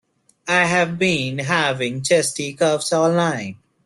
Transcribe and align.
I 0.47 0.65
have 0.65 0.97
been 0.97 1.37
having 1.37 2.01
chesty 2.01 2.55
coughs 2.55 2.91
all 2.91 3.11
night. 3.11 3.57